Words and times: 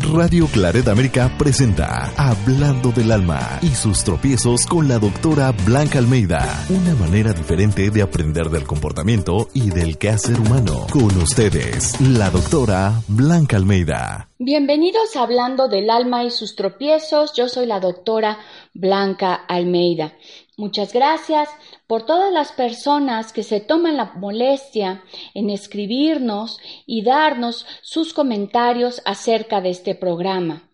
Radio 0.00 0.46
Claret 0.48 0.88
América 0.88 1.32
presenta 1.38 2.12
Hablando 2.16 2.90
del 2.90 3.12
Alma 3.12 3.58
y 3.62 3.68
sus 3.68 4.02
tropiezos 4.02 4.66
con 4.66 4.88
la 4.88 4.98
doctora 4.98 5.52
Blanca 5.64 5.98
Almeida. 5.98 6.66
Una 6.68 6.94
manera 6.96 7.32
diferente 7.32 7.90
de 7.90 8.02
aprender 8.02 8.50
del 8.50 8.64
comportamiento 8.64 9.48
y 9.54 9.70
del 9.70 9.96
quehacer 9.96 10.40
humano. 10.40 10.86
Con 10.90 11.16
ustedes, 11.16 12.00
la 12.00 12.30
doctora 12.30 13.02
Blanca 13.06 13.56
Almeida. 13.56 14.28
Bienvenidos 14.38 15.14
a 15.16 15.22
Hablando 15.22 15.68
del 15.68 15.88
Alma 15.88 16.24
y 16.24 16.30
sus 16.30 16.56
tropiezos. 16.56 17.32
Yo 17.34 17.48
soy 17.48 17.66
la 17.66 17.78
doctora 17.78 18.38
Blanca 18.72 19.34
Almeida. 19.34 20.14
Muchas 20.56 20.92
gracias 20.92 21.48
por 21.88 22.06
todas 22.06 22.32
las 22.32 22.52
personas 22.52 23.32
que 23.32 23.42
se 23.42 23.58
toman 23.58 23.96
la 23.96 24.12
molestia 24.14 25.02
en 25.34 25.50
escribirnos 25.50 26.60
y 26.86 27.02
darnos 27.02 27.66
sus 27.82 28.14
comentarios 28.14 29.02
acerca 29.04 29.60
de 29.60 29.70
este 29.70 29.96
programa. 29.96 30.68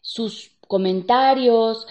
Sus 0.00 0.50
comentarios, 0.66 1.86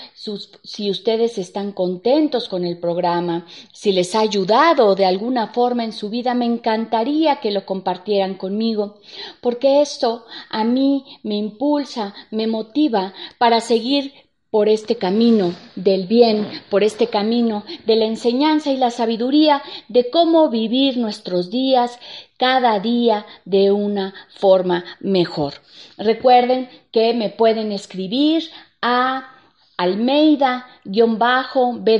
si 0.63 0.91
ustedes 0.91 1.38
están 1.38 1.72
contentos 1.72 2.49
con 2.49 2.66
el 2.66 2.77
programa, 2.80 3.45
si 3.72 3.94
les 3.94 4.13
ha 4.16 4.20
ayudado 4.20 4.95
de 4.95 5.05
alguna 5.05 5.47
forma 5.53 5.86
en 5.86 5.94
su 5.94 6.09
vida, 6.09 6.34
me 6.34 6.44
encantaría 6.44 7.38
que 7.38 7.52
lo 7.52 7.66
compartieran 7.66 8.34
conmigo, 8.34 9.00
porque 9.39 9.81
esto 9.81 10.25
a 10.50 10.66
mí 10.66 11.05
me 11.23 11.36
impulsa, 11.36 12.13
me 12.31 12.47
motiva 12.47 13.13
para 13.38 13.61
seguir 13.61 14.24
por 14.55 14.70
este 14.70 14.95
camino 14.95 15.54
del 15.76 16.08
bien, 16.08 16.48
por 16.70 16.82
este 16.86 17.08
camino 17.08 17.66
de 17.86 17.98
la 17.98 18.05
enseñanza 18.05 18.72
y 18.72 18.78
la 18.78 18.90
sabiduría 18.90 19.62
de 19.90 20.09
cómo 20.09 20.50
vivir 20.50 20.95
nuestros 20.95 21.50
días 21.50 22.00
cada 22.38 22.80
día 22.80 23.26
de 23.44 23.73
una 23.73 24.14
forma 24.30 24.86
mejor. 25.02 25.55
Recuerden 25.98 26.70
que 26.94 27.14
me 27.14 27.30
pueden 27.30 27.73
escribir 27.73 28.50
a 28.81 29.30
almeida 29.76 30.67
bajo 30.86 31.73
b 31.73 32.00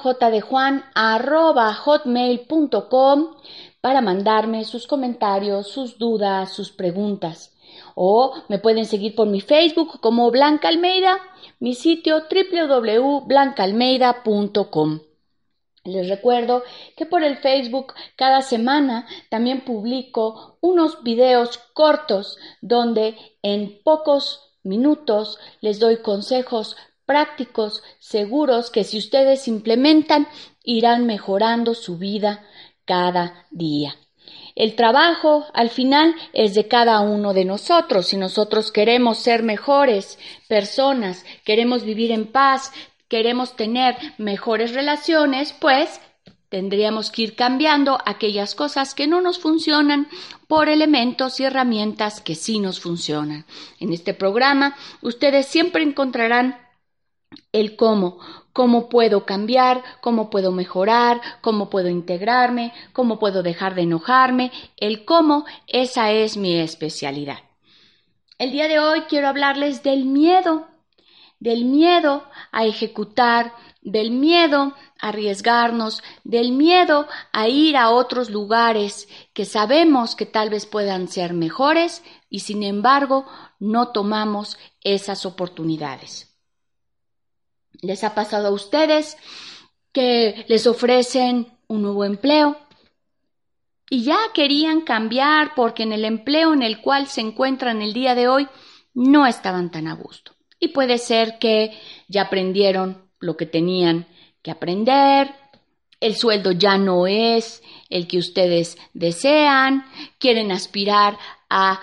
j 0.00 0.30
de 0.30 0.40
juan 0.40 0.84
arroba 0.94 1.76
para 3.80 4.00
mandarme 4.00 4.64
sus 4.64 4.86
comentarios, 4.86 5.66
sus 5.66 5.98
dudas, 5.98 6.52
sus 6.52 6.70
preguntas 6.70 7.57
o 8.00 8.32
me 8.48 8.60
pueden 8.60 8.86
seguir 8.86 9.16
por 9.16 9.26
mi 9.26 9.40
Facebook 9.40 9.98
como 10.00 10.30
Blanca 10.30 10.68
Almeida, 10.68 11.18
mi 11.58 11.74
sitio 11.74 12.22
www.blancaalmeida.com. 12.30 15.00
Les 15.82 16.08
recuerdo 16.08 16.62
que 16.96 17.06
por 17.06 17.24
el 17.24 17.38
Facebook 17.38 17.94
cada 18.14 18.42
semana 18.42 19.08
también 19.30 19.64
publico 19.64 20.58
unos 20.60 21.02
videos 21.02 21.58
cortos 21.74 22.38
donde 22.60 23.16
en 23.42 23.82
pocos 23.82 24.54
minutos 24.62 25.40
les 25.60 25.80
doy 25.80 25.96
consejos 25.96 26.76
prácticos, 27.04 27.82
seguros, 27.98 28.70
que 28.70 28.84
si 28.84 28.98
ustedes 28.98 29.48
implementan 29.48 30.28
irán 30.62 31.04
mejorando 31.04 31.74
su 31.74 31.98
vida 31.98 32.44
cada 32.84 33.48
día. 33.50 33.96
El 34.54 34.74
trabajo 34.74 35.46
al 35.54 35.70
final 35.70 36.14
es 36.32 36.54
de 36.54 36.66
cada 36.66 37.00
uno 37.00 37.32
de 37.32 37.44
nosotros. 37.44 38.08
Si 38.08 38.16
nosotros 38.16 38.72
queremos 38.72 39.18
ser 39.18 39.42
mejores 39.42 40.18
personas, 40.48 41.24
queremos 41.44 41.84
vivir 41.84 42.10
en 42.10 42.26
paz, 42.26 42.72
queremos 43.08 43.56
tener 43.56 43.96
mejores 44.18 44.74
relaciones, 44.74 45.54
pues 45.58 46.00
tendríamos 46.48 47.10
que 47.10 47.22
ir 47.22 47.34
cambiando 47.36 47.98
aquellas 48.04 48.54
cosas 48.54 48.94
que 48.94 49.06
no 49.06 49.20
nos 49.20 49.38
funcionan 49.38 50.08
por 50.46 50.68
elementos 50.68 51.40
y 51.40 51.44
herramientas 51.44 52.20
que 52.20 52.34
sí 52.34 52.58
nos 52.58 52.80
funcionan. 52.80 53.44
En 53.80 53.92
este 53.92 54.14
programa 54.14 54.76
ustedes 55.02 55.46
siempre 55.46 55.82
encontrarán 55.82 56.56
el 57.52 57.76
cómo, 57.76 58.18
cómo 58.52 58.88
puedo 58.88 59.24
cambiar, 59.24 59.82
cómo 60.00 60.30
puedo 60.30 60.52
mejorar, 60.52 61.20
cómo 61.40 61.70
puedo 61.70 61.88
integrarme, 61.88 62.72
cómo 62.92 63.18
puedo 63.18 63.42
dejar 63.42 63.74
de 63.74 63.82
enojarme, 63.82 64.52
el 64.76 65.04
cómo, 65.04 65.44
esa 65.66 66.10
es 66.10 66.36
mi 66.36 66.58
especialidad. 66.58 67.38
El 68.38 68.52
día 68.52 68.68
de 68.68 68.78
hoy 68.78 69.02
quiero 69.02 69.28
hablarles 69.28 69.82
del 69.82 70.04
miedo, 70.04 70.68
del 71.40 71.64
miedo 71.64 72.24
a 72.52 72.64
ejecutar, 72.64 73.52
del 73.82 74.10
miedo 74.10 74.74
a 75.00 75.08
arriesgarnos, 75.08 76.02
del 76.24 76.52
miedo 76.52 77.06
a 77.32 77.48
ir 77.48 77.76
a 77.76 77.90
otros 77.90 78.30
lugares 78.30 79.08
que 79.32 79.44
sabemos 79.44 80.14
que 80.14 80.26
tal 80.26 80.50
vez 80.50 80.66
puedan 80.66 81.08
ser 81.08 81.32
mejores 81.32 82.02
y 82.28 82.40
sin 82.40 82.62
embargo 82.62 83.26
no 83.58 83.88
tomamos 83.88 84.58
esas 84.82 85.24
oportunidades. 85.26 86.27
¿Les 87.80 88.04
ha 88.04 88.14
pasado 88.14 88.48
a 88.48 88.52
ustedes 88.52 89.16
que 89.92 90.44
les 90.48 90.66
ofrecen 90.66 91.58
un 91.68 91.82
nuevo 91.82 92.04
empleo? 92.04 92.56
Y 93.90 94.02
ya 94.02 94.18
querían 94.34 94.82
cambiar 94.82 95.54
porque 95.54 95.82
en 95.82 95.92
el 95.92 96.04
empleo 96.04 96.52
en 96.52 96.62
el 96.62 96.80
cual 96.80 97.06
se 97.06 97.20
encuentran 97.20 97.80
el 97.80 97.92
día 97.92 98.14
de 98.14 98.28
hoy 98.28 98.48
no 98.94 99.26
estaban 99.26 99.70
tan 99.70 99.86
a 99.86 99.94
gusto. 99.94 100.32
Y 100.60 100.68
puede 100.68 100.98
ser 100.98 101.38
que 101.38 101.78
ya 102.08 102.22
aprendieron 102.22 103.08
lo 103.20 103.36
que 103.36 103.46
tenían 103.46 104.06
que 104.42 104.50
aprender, 104.50 105.34
el 106.00 106.16
sueldo 106.16 106.52
ya 106.52 106.78
no 106.78 107.06
es 107.06 107.62
el 107.88 108.06
que 108.06 108.18
ustedes 108.18 108.78
desean, 108.92 109.84
quieren 110.18 110.52
aspirar 110.52 111.18
a, 111.50 111.80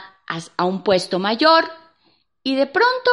a, 0.57 0.65
un 0.65 0.83
puesto 0.83 1.19
mayor 1.19 1.69
y 2.43 2.55
de 2.55 2.67
pronto 2.67 3.11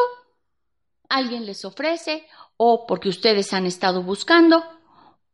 alguien 1.09 1.47
les 1.47 1.65
ofrece 1.65 2.27
o 2.65 2.87
porque 2.87 3.09
ustedes 3.09 3.53
han 3.55 3.67
estado 3.67 4.05
buscando 4.05 4.63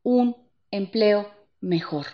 un 0.03 0.34
empleo 0.71 1.31
mejor. 1.61 2.06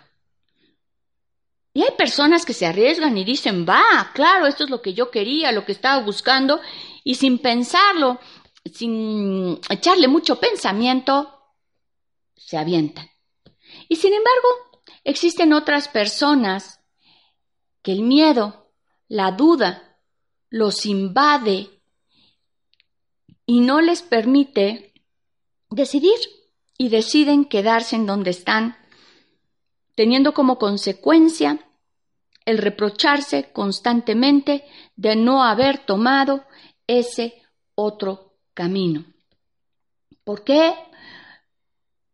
Y 1.73 1.83
hay 1.83 1.91
personas 1.97 2.45
que 2.45 2.51
se 2.51 2.65
arriesgan 2.65 3.17
y 3.17 3.23
dicen, 3.23 3.65
va, 3.65 4.11
claro, 4.13 4.45
esto 4.45 4.65
es 4.65 4.69
lo 4.69 4.81
que 4.81 4.93
yo 4.93 5.11
quería, 5.11 5.53
lo 5.53 5.63
que 5.63 5.71
estaba 5.71 6.03
buscando, 6.03 6.59
y 7.05 7.15
sin 7.15 7.39
pensarlo, 7.39 8.19
sin 8.73 9.57
echarle 9.69 10.09
mucho 10.09 10.37
pensamiento, 10.37 11.31
se 12.35 12.57
avientan. 12.57 13.09
Y 13.87 13.95
sin 13.95 14.13
embargo, 14.13 14.81
existen 15.05 15.53
otras 15.53 15.87
personas 15.87 16.81
que 17.81 17.93
el 17.93 18.01
miedo, 18.01 18.69
la 19.07 19.31
duda, 19.31 19.97
los 20.49 20.85
invade 20.85 21.69
y 23.45 23.61
no 23.61 23.79
les 23.79 24.01
permite 24.01 24.84
decidir 25.69 26.19
y 26.77 26.89
deciden 26.89 27.45
quedarse 27.45 27.95
en 27.95 28.05
donde 28.05 28.31
están, 28.31 28.77
teniendo 29.95 30.33
como 30.33 30.57
consecuencia 30.57 31.59
el 32.45 32.57
reprocharse 32.59 33.51
constantemente 33.51 34.65
de 34.95 35.15
no 35.15 35.43
haber 35.43 35.79
tomado 35.79 36.45
ese 36.87 37.41
otro 37.73 38.37
camino. 38.53 39.05
¿Por 40.23 40.43
qué? 40.43 40.75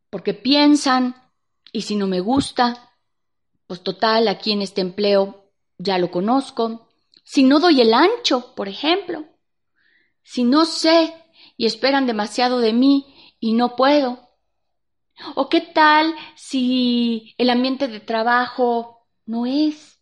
Porque 0.10 0.34
piensan, 0.34 1.16
y 1.72 1.82
si 1.82 1.96
no 1.96 2.08
me 2.08 2.20
gusta, 2.20 2.94
pues 3.68 3.82
total, 3.82 4.28
aquí 4.28 4.52
en 4.52 4.62
este 4.62 4.82
empleo 4.82 5.52
ya 5.78 5.98
lo 5.98 6.12
conozco. 6.12 6.90
Si 7.24 7.44
no 7.44 7.60
doy 7.60 7.82
el 7.82 7.94
ancho, 7.94 8.54
por 8.56 8.68
ejemplo, 8.68 9.26
si 10.24 10.44
no 10.44 10.66
sé 10.66 11.14
y 11.58 11.66
esperan 11.66 12.06
demasiado 12.06 12.60
de 12.60 12.74
mí 12.74 13.11
y 13.42 13.52
no 13.54 13.76
puedo? 13.76 14.30
¿O 15.36 15.50
qué 15.50 15.60
tal 15.60 16.16
si 16.36 17.36
el 17.38 17.50
ambiente 17.50 17.90
de 17.90 18.00
trabajo 18.00 19.06
no 19.26 19.46
es? 19.46 20.00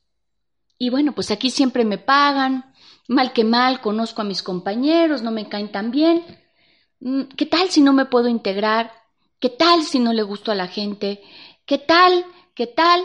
Y 0.77 0.91
bueno, 0.91 1.13
pues 1.13 1.31
aquí 1.31 1.49
siempre 1.49 1.83
me 1.83 1.97
pagan, 1.97 2.73
mal 3.07 3.33
que 3.33 3.43
mal 3.43 3.81
conozco 3.81 4.21
a 4.21 4.25
mis 4.25 4.43
compañeros, 4.43 5.23
no 5.23 5.31
me 5.31 5.49
caen 5.49 5.71
tan 5.71 5.89
bien. 5.89 6.23
Mm, 6.99 7.23
¿Qué 7.35 7.47
tal 7.47 7.69
si 7.69 7.81
no 7.81 7.93
me 7.93 8.05
puedo 8.05 8.27
integrar? 8.27 8.91
¿Qué 9.39 9.49
tal 9.49 9.83
si 9.83 9.99
no 9.99 10.13
le 10.13 10.21
gusto 10.21 10.51
a 10.51 10.55
la 10.55 10.67
gente? 10.67 11.23
¿Qué 11.65 11.79
tal? 11.79 12.25
¿Qué 12.53 12.67
tal? 12.67 13.01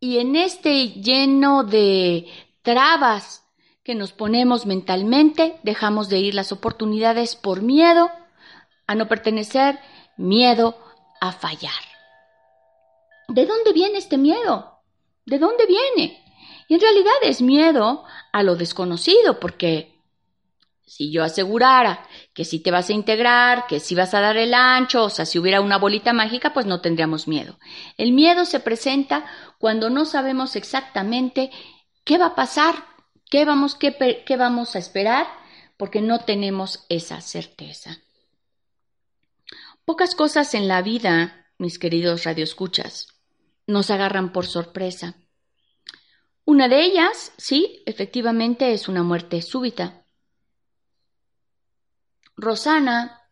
Y 0.00 0.18
en 0.18 0.34
este 0.36 0.88
lleno 0.88 1.62
de 1.62 2.26
trabas 2.62 3.44
que 3.84 3.94
nos 3.94 4.12
ponemos 4.12 4.66
mentalmente, 4.66 5.58
dejamos 5.62 6.08
de 6.08 6.18
ir 6.18 6.34
las 6.34 6.50
oportunidades 6.52 7.36
por 7.36 7.62
miedo 7.62 8.10
a 8.92 8.94
no 8.94 9.08
pertenecer, 9.08 9.78
miedo 10.16 10.78
a 11.20 11.32
fallar. 11.32 11.82
¿De 13.28 13.46
dónde 13.46 13.72
viene 13.72 13.98
este 13.98 14.18
miedo? 14.18 14.80
¿De 15.24 15.38
dónde 15.38 15.66
viene? 15.66 16.22
Y 16.68 16.74
en 16.74 16.80
realidad 16.80 17.14
es 17.22 17.42
miedo 17.42 18.04
a 18.32 18.42
lo 18.42 18.56
desconocido, 18.56 19.40
porque 19.40 19.92
si 20.86 21.10
yo 21.10 21.24
asegurara 21.24 22.06
que 22.34 22.44
si 22.44 22.60
te 22.60 22.70
vas 22.70 22.90
a 22.90 22.92
integrar, 22.92 23.66
que 23.66 23.80
si 23.80 23.94
vas 23.94 24.12
a 24.14 24.20
dar 24.20 24.36
el 24.36 24.52
ancho, 24.52 25.04
o 25.04 25.10
sea, 25.10 25.24
si 25.24 25.38
hubiera 25.38 25.60
una 25.60 25.78
bolita 25.78 26.12
mágica, 26.12 26.52
pues 26.52 26.66
no 26.66 26.80
tendríamos 26.80 27.26
miedo. 27.28 27.58
El 27.96 28.12
miedo 28.12 28.44
se 28.44 28.60
presenta 28.60 29.24
cuando 29.58 29.88
no 29.88 30.04
sabemos 30.04 30.54
exactamente 30.54 31.50
qué 32.04 32.18
va 32.18 32.26
a 32.26 32.34
pasar, 32.34 32.74
qué 33.30 33.44
vamos, 33.46 33.74
qué, 33.74 34.22
qué 34.26 34.36
vamos 34.36 34.76
a 34.76 34.78
esperar 34.78 35.26
porque 35.78 36.02
no 36.02 36.20
tenemos 36.20 36.84
esa 36.90 37.20
certeza. 37.22 37.98
Pocas 39.84 40.14
cosas 40.14 40.54
en 40.54 40.68
la 40.68 40.80
vida, 40.80 41.46
mis 41.58 41.80
queridos 41.80 42.22
radioescuchas, 42.22 43.08
nos 43.66 43.90
agarran 43.90 44.32
por 44.32 44.46
sorpresa. 44.46 45.16
Una 46.44 46.68
de 46.68 46.84
ellas, 46.84 47.32
sí, 47.36 47.82
efectivamente 47.84 48.72
es 48.72 48.86
una 48.88 49.02
muerte 49.02 49.42
súbita. 49.42 50.06
Rosana 52.36 53.22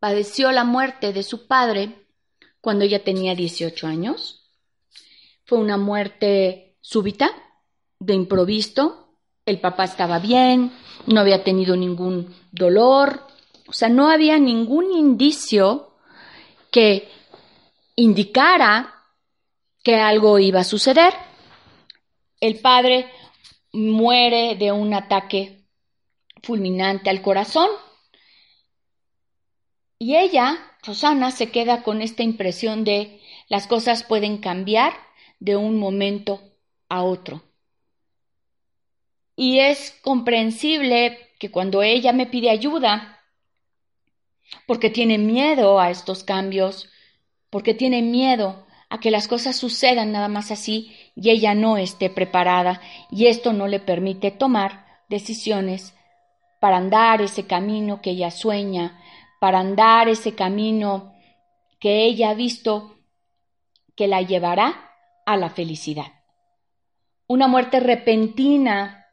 padeció 0.00 0.50
la 0.50 0.64
muerte 0.64 1.12
de 1.12 1.22
su 1.22 1.46
padre 1.46 2.08
cuando 2.60 2.84
ella 2.84 3.04
tenía 3.04 3.36
18 3.36 3.86
años. 3.86 4.50
Fue 5.44 5.58
una 5.58 5.76
muerte 5.76 6.76
súbita, 6.80 7.30
de 8.00 8.14
improviso. 8.14 9.20
El 9.44 9.60
papá 9.60 9.84
estaba 9.84 10.18
bien, 10.18 10.72
no 11.06 11.20
había 11.20 11.44
tenido 11.44 11.76
ningún 11.76 12.34
dolor, 12.50 13.26
o 13.68 13.72
sea, 13.72 13.88
no 13.88 14.08
había 14.10 14.38
ningún 14.38 14.92
indicio 14.92 15.94
que 16.70 17.08
indicara 17.96 19.04
que 19.82 19.96
algo 19.96 20.38
iba 20.38 20.60
a 20.60 20.64
suceder. 20.64 21.14
El 22.40 22.60
padre 22.60 23.10
muere 23.72 24.56
de 24.56 24.72
un 24.72 24.94
ataque 24.94 25.64
fulminante 26.42 27.10
al 27.10 27.22
corazón 27.22 27.68
y 29.98 30.16
ella, 30.16 30.58
Rosana, 30.82 31.30
se 31.30 31.50
queda 31.50 31.82
con 31.82 32.02
esta 32.02 32.22
impresión 32.22 32.84
de 32.84 33.20
las 33.48 33.66
cosas 33.66 34.02
pueden 34.02 34.38
cambiar 34.38 34.92
de 35.38 35.56
un 35.56 35.78
momento 35.78 36.42
a 36.88 37.02
otro. 37.02 37.42
Y 39.36 39.60
es 39.60 39.98
comprensible 40.02 41.30
que 41.38 41.50
cuando 41.50 41.82
ella 41.82 42.12
me 42.12 42.26
pide 42.26 42.50
ayuda, 42.50 43.15
porque 44.66 44.90
tiene 44.90 45.18
miedo 45.18 45.80
a 45.80 45.90
estos 45.90 46.24
cambios, 46.24 46.88
porque 47.50 47.74
tiene 47.74 48.02
miedo 48.02 48.66
a 48.88 49.00
que 49.00 49.10
las 49.10 49.28
cosas 49.28 49.56
sucedan 49.56 50.12
nada 50.12 50.28
más 50.28 50.50
así 50.50 50.94
y 51.14 51.30
ella 51.30 51.54
no 51.54 51.76
esté 51.76 52.10
preparada 52.10 52.80
y 53.10 53.26
esto 53.26 53.52
no 53.52 53.66
le 53.66 53.80
permite 53.80 54.30
tomar 54.30 54.86
decisiones 55.08 55.94
para 56.60 56.76
andar 56.76 57.20
ese 57.20 57.46
camino 57.46 58.00
que 58.00 58.10
ella 58.10 58.30
sueña, 58.30 59.00
para 59.40 59.60
andar 59.60 60.08
ese 60.08 60.34
camino 60.34 61.14
que 61.78 62.04
ella 62.04 62.30
ha 62.30 62.34
visto 62.34 62.98
que 63.94 64.06
la 64.06 64.22
llevará 64.22 64.90
a 65.24 65.36
la 65.36 65.50
felicidad. 65.50 66.12
Una 67.26 67.48
muerte 67.48 67.80
repentina 67.80 69.06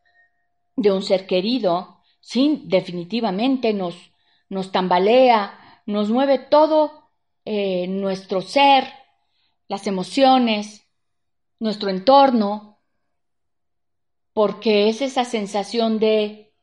de 0.75 0.91
un 0.91 1.01
ser 1.01 1.25
querido, 1.25 2.01
sí, 2.21 2.61
definitivamente 2.65 3.73
nos, 3.73 4.12
nos 4.53 4.71
tambalea, 4.71 5.59
nos 5.85 6.09
mueve 6.09 6.37
todo 6.39 7.09
eh, 7.43 7.87
nuestro 7.87 8.41
ser, 8.41 8.87
las 9.67 9.87
emociones, 9.87 10.87
nuestro 11.59 11.89
entorno, 11.89 12.79
porque 14.33 14.89
es 14.89 15.01
esa 15.01 15.25
sensación 15.25 15.99
de 15.99 16.53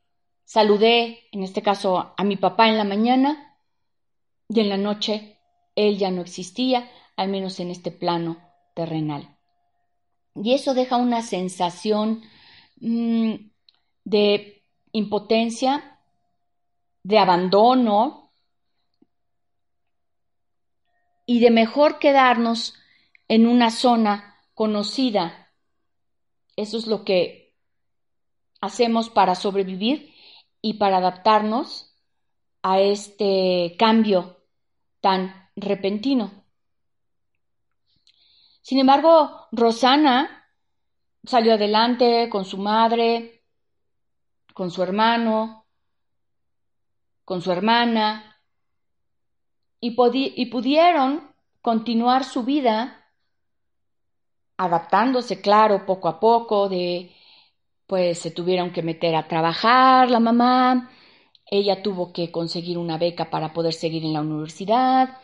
saludé, 0.44 1.28
en 1.32 1.42
este 1.42 1.62
caso, 1.62 2.14
a 2.16 2.24
mi 2.24 2.36
papá 2.36 2.68
en 2.68 2.78
la 2.78 2.84
mañana, 2.84 3.56
y 4.48 4.60
en 4.60 4.68
la 4.68 4.76
noche 4.76 5.38
él 5.76 5.98
ya 5.98 6.10
no 6.10 6.22
existía, 6.22 6.90
al 7.16 7.28
menos 7.28 7.60
en 7.60 7.70
este 7.70 7.90
plano 7.90 8.38
terrenal. 8.74 9.36
Y 10.34 10.54
eso 10.54 10.74
deja 10.74 10.96
una 10.96 11.22
sensación 11.22 12.22
mm, 12.80 13.34
de 14.04 14.64
impotencia, 14.92 15.89
de 17.02 17.18
abandono 17.18 18.32
y 21.26 21.40
de 21.40 21.50
mejor 21.50 21.98
quedarnos 21.98 22.74
en 23.28 23.46
una 23.46 23.70
zona 23.70 24.36
conocida. 24.54 25.52
Eso 26.56 26.76
es 26.76 26.86
lo 26.86 27.04
que 27.04 27.56
hacemos 28.60 29.08
para 29.10 29.34
sobrevivir 29.34 30.14
y 30.60 30.74
para 30.74 30.98
adaptarnos 30.98 31.96
a 32.62 32.80
este 32.80 33.76
cambio 33.78 34.44
tan 35.00 35.50
repentino. 35.56 36.44
Sin 38.60 38.78
embargo, 38.78 39.48
Rosana 39.52 40.46
salió 41.24 41.54
adelante 41.54 42.28
con 42.28 42.44
su 42.44 42.58
madre, 42.58 43.44
con 44.52 44.70
su 44.70 44.82
hermano, 44.82 45.59
con 47.30 47.42
su 47.42 47.52
hermana, 47.52 48.42
y, 49.78 49.94
y 50.34 50.46
pudieron 50.46 51.32
continuar 51.62 52.24
su 52.24 52.42
vida 52.42 53.06
adaptándose, 54.56 55.40
claro, 55.40 55.86
poco 55.86 56.08
a 56.08 56.18
poco, 56.18 56.68
de 56.68 57.14
pues 57.86 58.18
se 58.18 58.32
tuvieron 58.32 58.72
que 58.72 58.82
meter 58.82 59.14
a 59.14 59.28
trabajar 59.28 60.10
la 60.10 60.18
mamá, 60.18 60.90
ella 61.46 61.84
tuvo 61.84 62.12
que 62.12 62.32
conseguir 62.32 62.76
una 62.78 62.98
beca 62.98 63.30
para 63.30 63.52
poder 63.52 63.74
seguir 63.74 64.04
en 64.04 64.14
la 64.14 64.22
universidad. 64.22 65.16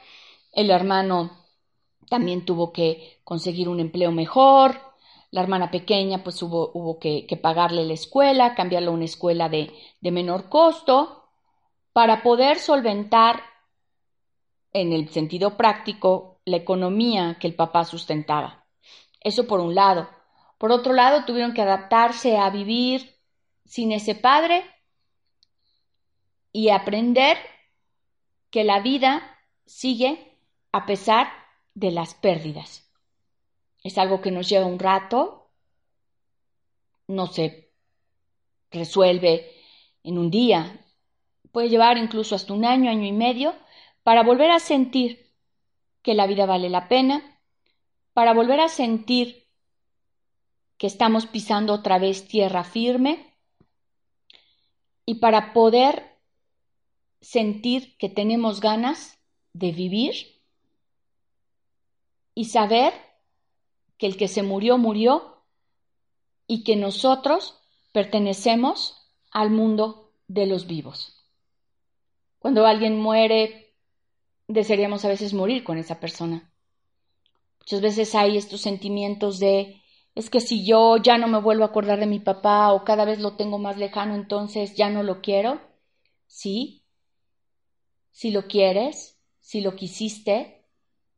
El 0.53 0.71
hermano 0.71 1.33
también 2.09 2.45
tuvo 2.45 2.73
que 2.73 3.19
conseguir 3.25 3.69
un 3.69 3.81
empleo 3.81 4.13
mejor. 4.13 4.81
La 5.33 5.41
hermana 5.41 5.73
pequeña 5.73 6.23
pues 6.23 6.41
hubo, 6.41 6.71
hubo 6.73 7.01
que, 7.01 7.27
pagarle 7.43 7.85
la 7.85 7.95
escuela, 7.95 8.55
cambiarla 8.55 8.91
a 8.91 8.95
una 8.95 9.07
escuela 9.07 9.49
de, 9.49 9.73
de 10.01 10.13
menor 10.13 10.49
costo 10.49 11.16
para 11.97 12.23
poder 12.23 12.59
solventar 12.59 13.43
en 14.75 14.93
el 14.93 15.09
sentido 15.09 15.57
práctico 15.57 16.43
la 16.45 16.59
economía 16.59 17.39
que 17.41 17.47
el 17.47 17.55
papá 17.55 17.87
sustentaba. 17.87 18.67
Eso 19.19 19.47
por 19.47 19.61
un 19.61 19.75
lado. 19.75 20.07
Por 20.59 20.73
otro 20.73 20.93
lado, 20.93 21.25
tuvieron 21.25 21.55
que 21.55 21.63
adaptarse 21.63 22.37
a 22.37 22.51
vivir 22.51 23.17
sin 23.65 23.93
ese 23.93 24.15
padre 24.15 24.63
y 26.53 26.69
aprender 26.69 27.39
que 28.51 28.63
la 28.63 28.81
vida 28.81 29.23
sigue 29.65 30.39
a 30.73 30.85
pesar 30.85 31.29
de 31.73 31.93
las 31.93 32.13
pérdidas. 32.13 32.93
Es 33.83 33.97
algo 33.97 34.21
que 34.21 34.31
nos 34.31 34.51
lleva 34.51 34.67
un 34.67 34.79
rato, 34.79 35.49
no 37.07 37.27
se 37.27 37.73
resuelve 38.71 39.51
en 40.03 40.19
un 40.19 40.31
día, 40.31 40.83
puede 41.57 41.71
llevar 41.71 41.97
incluso 41.97 42.35
hasta 42.35 42.53
un 42.53 42.67
año, 42.67 42.91
año 42.91 43.07
y 43.07 43.13
medio, 43.13 43.55
para 44.03 44.23
volver 44.23 44.51
a 44.51 44.59
sentir 44.59 45.33
que 46.03 46.13
la 46.13 46.27
vida 46.27 46.45
vale 46.45 46.69
la 46.69 46.87
pena, 46.87 47.41
para 48.13 48.35
volver 48.35 48.61
a 48.61 48.69
sentir 48.69 49.49
que 50.77 50.87
estamos 50.87 51.25
pisando 51.25 51.73
otra 51.73 51.99
vez 51.99 52.29
tierra 52.29 52.63
firme 52.63 53.39
y 55.07 55.15
para 55.15 55.55
poder 55.55 56.19
sentir 57.23 57.97
que 57.97 58.11
tenemos 58.11 58.61
ganas 58.61 59.19
de 59.55 59.73
vivir 59.73 60.43
y 62.35 62.45
saber 62.45 62.93
que 63.97 64.09
el 64.09 64.19
que 64.19 64.29
se 64.29 64.43
murió 64.43 64.77
murió 64.77 65.43
y 66.47 66.65
que 66.65 66.77
nosotros 66.77 67.59
pertenecemos 67.93 69.11
al 69.31 69.49
mundo 69.49 70.13
de 70.29 70.45
los 70.45 70.67
vivos. 70.67 71.16
Cuando 72.47 72.65
alguien 72.65 72.97
muere, 72.97 73.75
desearíamos 74.47 75.05
a 75.05 75.09
veces 75.09 75.35
morir 75.35 75.65
con 75.65 75.79
esa 75.79 75.99
persona. 75.99 76.53
Muchas 77.59 77.81
veces 77.81 78.15
hay 78.15 78.37
estos 78.37 78.61
sentimientos 78.61 79.41
de 79.41 79.83
es 80.15 80.31
que 80.31 80.39
si 80.39 80.65
yo 80.65 80.97
ya 80.97 81.19
no 81.19 81.27
me 81.27 81.41
vuelvo 81.41 81.65
a 81.65 81.67
acordar 81.67 81.99
de 81.99 82.07
mi 82.07 82.21
papá 82.21 82.73
o 82.73 82.85
cada 82.85 83.05
vez 83.05 83.19
lo 83.19 83.35
tengo 83.35 83.59
más 83.59 83.79
lejano, 83.79 84.15
entonces 84.15 84.77
ya 84.77 84.89
no 84.91 85.03
lo 85.03 85.23
quiero. 85.23 85.61
Sí, 86.29 86.85
si 88.13 88.31
lo 88.31 88.47
quieres, 88.47 89.19
si 89.41 89.61
lo 89.61 89.75
quisiste, 89.75 90.69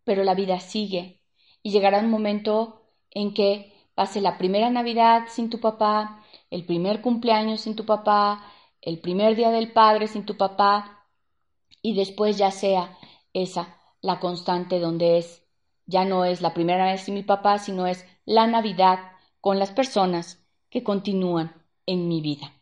pero 0.04 0.24
la 0.24 0.34
vida 0.34 0.60
sigue 0.60 1.20
y 1.62 1.72
llegará 1.72 2.00
un 2.00 2.08
momento 2.08 2.86
en 3.10 3.34
que 3.34 3.74
pase 3.94 4.22
la 4.22 4.38
primera 4.38 4.70
Navidad 4.70 5.24
sin 5.28 5.50
tu 5.50 5.60
papá, 5.60 6.24
el 6.48 6.64
primer 6.64 7.02
cumpleaños 7.02 7.60
sin 7.60 7.76
tu 7.76 7.84
papá, 7.84 8.50
el 8.80 8.98
primer 8.98 9.36
día 9.36 9.50
del 9.50 9.72
padre 9.74 10.06
sin 10.06 10.24
tu 10.24 10.34
papá 10.38 10.97
y 11.88 11.94
después 11.94 12.36
ya 12.36 12.50
sea 12.50 12.98
esa 13.32 13.74
la 14.02 14.20
constante 14.20 14.78
donde 14.78 15.16
es 15.16 15.42
ya 15.86 16.04
no 16.04 16.26
es 16.26 16.42
la 16.42 16.52
primera 16.52 16.84
vez 16.84 17.04
sin 17.04 17.14
mi 17.14 17.22
papá, 17.22 17.58
sino 17.58 17.86
es 17.86 18.04
la 18.26 18.46
Navidad 18.46 19.12
con 19.40 19.58
las 19.58 19.70
personas 19.70 20.46
que 20.68 20.84
continúan 20.84 21.64
en 21.86 22.06
mi 22.06 22.20
vida. 22.20 22.52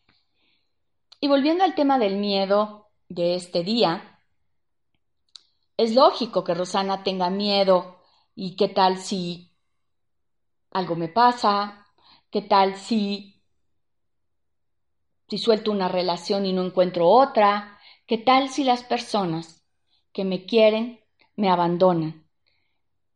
Y 1.18 1.26
volviendo 1.26 1.64
al 1.64 1.74
tema 1.74 1.98
del 1.98 2.18
miedo 2.18 2.86
de 3.08 3.34
este 3.34 3.64
día, 3.64 4.20
es 5.76 5.92
lógico 5.92 6.44
que 6.44 6.54
Rosana 6.54 7.02
tenga 7.02 7.28
miedo 7.28 7.98
y 8.36 8.54
qué 8.54 8.68
tal 8.68 8.98
si 8.98 9.50
algo 10.70 10.94
me 10.94 11.08
pasa, 11.08 11.84
qué 12.30 12.42
tal 12.42 12.76
si 12.76 13.42
si 15.28 15.38
suelto 15.38 15.72
una 15.72 15.88
relación 15.88 16.46
y 16.46 16.52
no 16.52 16.62
encuentro 16.62 17.08
otra? 17.08 17.75
¿Qué 18.06 18.18
tal 18.18 18.50
si 18.50 18.62
las 18.62 18.84
personas 18.84 19.64
que 20.12 20.24
me 20.24 20.46
quieren 20.46 21.00
me 21.34 21.50
abandonan? 21.50 22.24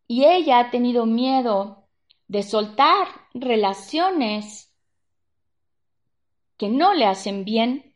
Y 0.09 0.25
ella 0.25 0.59
ha 0.59 0.71
tenido 0.73 1.07
miedo 1.07 1.87
de 2.27 2.43
soltar 2.43 3.07
relaciones 3.33 4.75
que 6.57 6.69
no 6.69 6.93
le 6.93 7.07
hacen 7.07 7.45
bien 7.45 7.95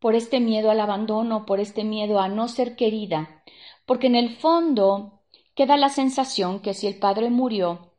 por 0.00 0.16
este 0.16 0.40
miedo 0.40 0.72
al 0.72 0.80
abandono, 0.80 1.46
por 1.46 1.60
este 1.60 1.84
miedo 1.84 2.18
a 2.18 2.26
no 2.26 2.48
ser 2.48 2.74
querida, 2.74 3.44
porque 3.86 4.08
en 4.08 4.16
el 4.16 4.34
fondo 4.34 5.22
queda 5.54 5.76
la 5.76 5.88
sensación 5.88 6.58
que 6.58 6.74
si 6.74 6.88
el 6.88 6.98
padre 6.98 7.30
murió, 7.30 7.92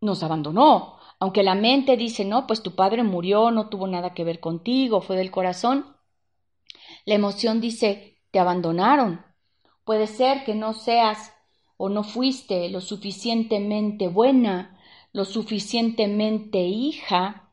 nos 0.00 0.24
abandonó, 0.24 0.98
aunque 1.20 1.44
la 1.44 1.54
mente 1.54 1.96
dice, 1.96 2.24
no, 2.24 2.48
pues 2.48 2.60
tu 2.64 2.74
padre 2.74 3.04
murió, 3.04 3.52
no 3.52 3.68
tuvo 3.68 3.86
nada 3.86 4.14
que 4.14 4.24
ver 4.24 4.40
contigo, 4.40 5.00
fue 5.00 5.16
del 5.16 5.30
corazón, 5.30 5.93
la 7.04 7.14
emoción 7.14 7.60
dice, 7.60 8.18
te 8.30 8.38
abandonaron. 8.38 9.24
Puede 9.84 10.06
ser 10.06 10.44
que 10.44 10.54
no 10.54 10.72
seas 10.72 11.32
o 11.76 11.88
no 11.88 12.02
fuiste 12.04 12.68
lo 12.68 12.80
suficientemente 12.80 14.08
buena, 14.08 14.78
lo 15.12 15.24
suficientemente 15.24 16.60
hija, 16.60 17.52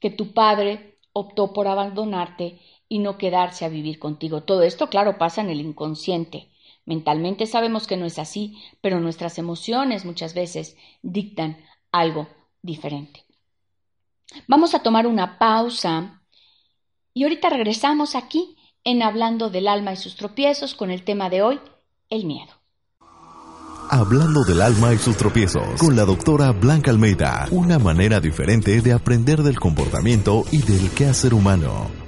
que 0.00 0.10
tu 0.10 0.32
padre 0.32 0.98
optó 1.12 1.52
por 1.52 1.68
abandonarte 1.68 2.60
y 2.88 2.98
no 2.98 3.18
quedarse 3.18 3.64
a 3.64 3.68
vivir 3.68 3.98
contigo. 3.98 4.42
Todo 4.42 4.62
esto, 4.62 4.88
claro, 4.88 5.18
pasa 5.18 5.40
en 5.40 5.50
el 5.50 5.60
inconsciente. 5.60 6.48
Mentalmente 6.84 7.46
sabemos 7.46 7.86
que 7.86 7.96
no 7.96 8.06
es 8.06 8.18
así, 8.18 8.58
pero 8.80 9.00
nuestras 9.00 9.38
emociones 9.38 10.04
muchas 10.04 10.34
veces 10.34 10.76
dictan 11.02 11.58
algo 11.92 12.28
diferente. 12.62 13.24
Vamos 14.48 14.74
a 14.74 14.82
tomar 14.82 15.06
una 15.06 15.38
pausa 15.38 16.22
y 17.14 17.22
ahorita 17.22 17.50
regresamos 17.50 18.14
aquí 18.14 18.56
en 18.84 19.02
Hablando 19.02 19.50
del 19.50 19.68
alma 19.68 19.92
y 19.92 19.96
sus 19.96 20.16
tropiezos 20.16 20.74
con 20.74 20.90
el 20.90 21.04
tema 21.04 21.30
de 21.30 21.42
hoy, 21.42 21.60
el 22.10 22.24
miedo. 22.26 22.52
Hablando 23.90 24.42
del 24.44 24.62
alma 24.62 24.94
y 24.94 24.98
sus 24.98 25.16
tropiezos 25.16 25.78
con 25.78 25.94
la 25.96 26.04
doctora 26.04 26.50
Blanca 26.52 26.90
Almeida, 26.90 27.46
una 27.50 27.78
manera 27.78 28.20
diferente 28.20 28.80
de 28.80 28.92
aprender 28.92 29.42
del 29.42 29.60
comportamiento 29.60 30.44
y 30.50 30.62
del 30.62 30.90
quehacer 30.90 31.34
humano. 31.34 32.01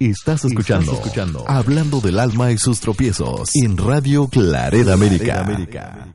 Estás 0.00 0.44
escuchando, 0.44 0.92
escuchando 0.92 1.44
Hablando 1.48 2.00
del 2.00 2.20
alma 2.20 2.52
y 2.52 2.56
sus 2.56 2.78
tropiezos 2.78 3.50
en 3.56 3.76
Radio 3.76 4.28
Claret 4.28 4.86
América. 4.86 6.14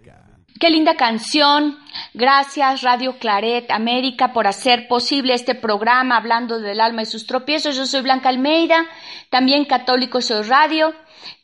Qué 0.58 0.70
linda 0.70 0.96
canción. 0.96 1.78
Gracias 2.13 2.82
Radio 2.82 3.20
Claret 3.20 3.70
América 3.70 4.32
por 4.32 4.48
hacer 4.48 4.88
posible 4.88 5.34
este 5.34 5.54
programa 5.54 6.16
Hablando 6.16 6.60
del 6.60 6.80
alma 6.80 7.02
y 7.02 7.06
sus 7.06 7.28
tropiezos. 7.28 7.75
Yo 7.75 7.86
soy 7.86 8.04
Blanca 8.04 8.30
Almeida, 8.30 8.86
también 9.30 9.66
católico 9.66 10.22
soy 10.22 10.44
radio, 10.44 10.94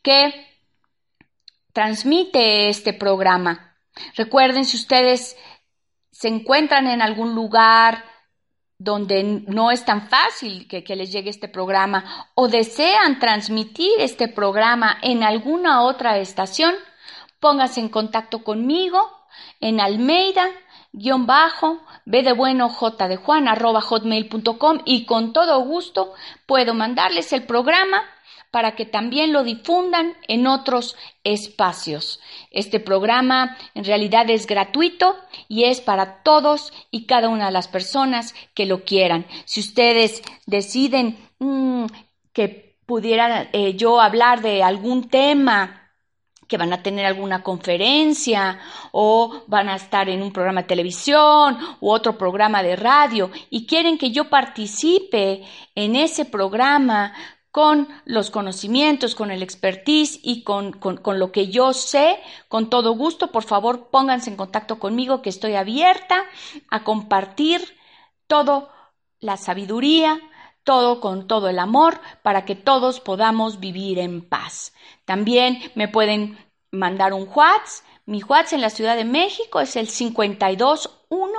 que 0.02 0.48
transmite 1.74 2.70
este 2.70 2.94
programa. 2.94 3.76
Recuerden 4.16 4.64
si 4.64 4.78
ustedes 4.78 5.36
se 6.10 6.30
encuentran 6.30 6.88
en 6.88 7.02
algún 7.02 7.36
lugar 7.36 8.09
donde 8.80 9.44
no 9.46 9.72
es 9.72 9.84
tan 9.84 10.08
fácil 10.08 10.66
que, 10.68 10.96
les 10.96 11.12
llegue 11.12 11.30
este 11.30 11.50
programa 11.50 12.28
o 12.34 12.48
desean 12.48 13.20
transmitir 13.20 13.92
este 14.00 14.30
programa 14.30 14.98
en 15.02 15.22
alguna 15.22 15.82
otra 15.82 16.18
estación, 16.18 16.74
pónganse 17.42 17.82
en 17.82 17.90
contacto 17.90 18.42
conmigo 18.42 19.00
en 19.60 19.82
Almeida, 19.82 20.48
guion 20.94 21.28
bajo, 21.28 21.82
B 22.06 22.24
de 22.24 22.32
bueno, 22.32 22.70
J 22.70 23.10
de 23.10 23.18
Juan, 23.18 23.48
hotmail.com 23.48 24.80
y 24.86 25.06
con 25.06 25.34
todo 25.34 25.60
gusto 25.60 26.14
puedo 26.46 26.74
mandarles 26.74 27.34
el 27.34 27.44
programa 27.44 28.02
para 28.52 28.76
que 28.76 28.86
también 28.86 29.32
lo 29.32 29.44
difundan 29.44 30.14
en 30.28 30.48
otros 30.48 30.96
espacios. 31.24 32.20
Este 32.52 32.80
programa 32.80 33.58
en 33.76 33.86
realidad 33.86 34.30
es 34.30 34.48
gratuito 34.48 35.16
y 35.48 35.66
es 35.66 35.82
para 35.82 36.24
todos 36.24 36.74
y 36.92 37.06
cada 37.06 37.30
una 37.30 37.48
de 37.48 37.52
las 37.52 37.68
personas 37.68 38.34
que 38.56 38.66
lo 38.66 38.84
quieran. 38.84 39.26
Si 39.46 39.60
ustedes 39.60 40.24
deciden 40.46 41.18
mm, 41.40 41.86
que 42.34 42.78
pudiera 42.86 43.50
eh, 43.54 43.76
yo 43.76 44.02
hablar 44.02 44.42
de 44.42 44.64
algún 44.64 45.10
tema 45.10 45.80
que 46.48 46.58
van 46.58 46.74
a 46.74 46.82
tener 46.82 47.06
alguna 47.06 47.44
conferencia 47.44 48.60
o 48.92 49.44
van 49.46 49.70
a 49.70 49.76
estar 49.76 50.10
en 50.10 50.24
un 50.24 50.34
programa 50.34 50.64
de 50.64 50.68
televisión 50.68 51.60
u 51.80 51.92
otro 51.92 52.18
programa 52.18 52.64
de 52.64 52.76
radio 52.76 53.30
y 53.52 53.68
quieren 53.68 54.00
que 54.00 54.10
yo 54.10 54.30
participe 54.30 55.44
en 55.76 55.96
ese 55.96 56.26
programa 56.26 57.14
con 57.52 57.88
los 58.06 58.30
conocimientos, 58.30 59.16
con 59.16 59.32
el 59.32 59.42
expertise 59.42 60.20
y 60.22 60.44
con, 60.44 60.74
con, 60.74 61.20
lo 61.20 61.32
que 61.32 61.48
yo 61.48 61.74
sé, 61.74 62.20
con 62.48 62.70
todo 62.70 62.92
gusto, 62.92 63.32
por 63.32 63.44
favor 63.44 63.90
pónganse 63.90 64.30
en 64.30 64.36
contacto 64.36 64.80
conmigo 64.80 65.22
que 65.22 65.30
estoy 65.30 65.56
abierta 65.56 66.26
a 66.70 66.84
compartir 66.84 67.78
todo 68.28 68.70
la 69.20 69.38
sabiduría, 69.38 70.20
todo 70.64 71.02
con 71.02 71.28
todo 71.28 71.50
el 71.50 71.58
amor, 71.58 72.00
para 72.22 72.46
que 72.46 72.56
todos 72.56 73.00
podamos 73.00 73.60
vivir 73.60 73.98
en 73.98 74.22
paz. 74.22 74.74
También 75.06 75.60
me 75.74 75.88
pueden 75.88 76.38
mandar 76.72 77.14
un 77.14 77.28
WhatsApp. 77.34 77.86
Mi 78.06 78.24
WhatsApp 78.24 78.54
en 78.54 78.62
la 78.62 78.70
Ciudad 78.70 78.96
de 78.96 79.06
México 79.06 79.60
es 79.60 79.76
el 79.76 79.88
521 79.88 81.34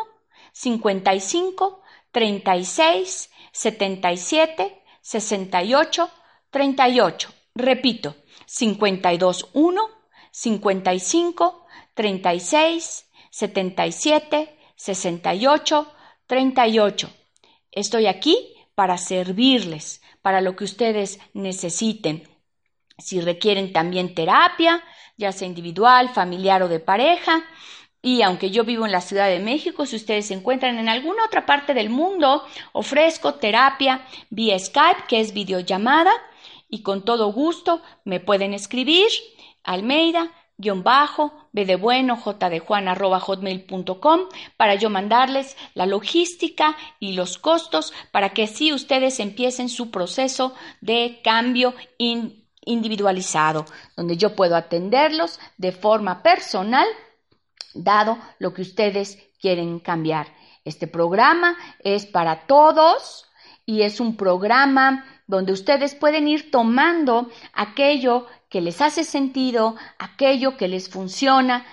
55 0.53 1.83
36 2.13 3.31
77 3.53 4.80
68 5.01 6.11
38. 6.51 7.29
Repito, 7.55 8.17
52 8.47 9.49
1 9.53 9.83
55 10.31 11.67
36 11.95 13.07
77 13.31 14.59
68 14.77 15.93
38. 16.27 17.11
Estoy 17.73 18.07
aquí 18.07 18.37
para 18.75 18.99
servirles, 18.99 20.03
para 20.23 20.41
lo 20.41 20.57
que 20.57 20.65
ustedes 20.65 21.21
necesiten. 21.35 22.29
Si 22.99 23.21
requieren 23.21 23.73
también 23.73 24.15
terapia, 24.15 24.83
ya 25.17 25.33
sea 25.33 25.49
individual, 25.49 26.11
familiar 26.11 26.63
o 26.63 26.69
de 26.69 26.81
pareja, 26.81 27.45
y 28.03 28.23
aunque 28.23 28.51
yo 28.51 28.65
vivo 28.65 28.87
en 28.87 28.93
la 28.93 29.01
Ciudad 29.01 29.29
de 29.29 29.41
México, 29.41 29.87
si 29.87 29.97
ustedes 29.97 30.27
se 30.27 30.35
encuentran 30.35 30.79
en 30.79 30.89
alguna 30.89 31.25
otra 31.25 31.45
parte 31.47 31.75
del 31.75 31.91
mundo, 31.91 32.45
ofrezco 32.73 33.35
terapia 33.35 34.07
vía 34.31 34.59
Skype, 34.59 35.05
que 35.09 35.21
es 35.21 35.35
videollamada, 35.35 36.13
y 36.69 36.83
con 36.83 37.05
todo 37.05 37.33
gusto 37.33 37.83
me 38.05 38.21
pueden 38.21 38.55
escribir 38.55 39.09
Almeida 39.65 40.31
guion 40.61 40.83
bajo, 40.83 41.33
B 41.53 41.77
bueno, 41.77 42.17
J 42.17 42.51
de 42.51 42.59
Juan, 42.61 42.87
arroba 42.87 43.23
para 44.57 44.75
yo 44.75 44.91
mandarles 44.91 45.57
la 45.75 45.87
logística 45.87 46.77
y 47.01 47.13
los 47.13 47.39
costos 47.39 47.93
para 48.13 48.31
que 48.31 48.43
así 48.45 48.73
ustedes 48.73 49.21
empiecen 49.21 49.71
su 49.71 49.91
proceso 49.91 50.55
de 50.83 51.21
cambio 51.25 51.75
individualizado, 51.99 53.65
donde 53.97 54.19
yo 54.19 54.37
puedo 54.37 54.55
atenderlos 54.55 55.41
de 55.57 55.73
forma 55.73 56.23
personal 56.23 56.87
dado 57.75 58.19
lo 58.39 58.53
que 58.53 58.63
ustedes 58.63 59.19
quieren 59.41 59.81
cambiar. 59.81 60.29
Este 60.65 60.87
programa 60.87 61.57
es 61.81 62.07
para 62.07 62.47
todos 62.47 63.27
y 63.65 63.83
es 63.83 64.01
un 64.01 64.17
programa 64.17 65.05
donde 65.27 65.53
ustedes 65.53 65.95
pueden 65.95 66.29
ir 66.29 66.51
tomando 66.51 67.31
aquello 67.53 68.27
que 68.49 68.61
les 68.61 68.81
hace 68.81 69.05
sentido, 69.05 69.77
aquello 69.99 70.57
que 70.57 70.69
les 70.69 70.89
funciona 70.89 71.65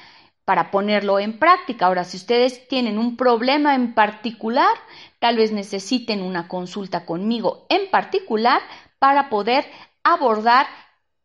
para 0.45 0.71
ponerlo 0.71 1.19
en 1.19 1.39
práctica. 1.39 1.87
Ahora, 1.87 2.05
si 2.05 2.15
ustedes 2.17 2.67
tienen 2.67 2.97
un 2.97 3.17
problema 3.17 3.75
en 3.75 3.93
particular, 3.93 4.73
tal 5.19 5.35
vez 5.35 5.51
necesiten 5.51 6.21
una 6.21 6.47
consulta 6.47 7.05
conmigo 7.05 7.65
en 7.69 7.89
particular 7.89 8.61
para 8.99 9.29
poder 9.29 9.65
abordar 10.03 10.67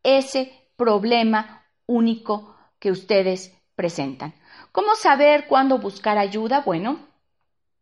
ese 0.02 0.52
problema 0.76 1.64
único 1.86 2.56
que 2.80 2.90
ustedes 2.90 3.56
presentan. 3.76 4.34
¿Cómo 4.72 4.94
saber 4.94 5.46
cuándo 5.48 5.78
buscar 5.78 6.16
ayuda? 6.16 6.62
Bueno, 6.62 6.98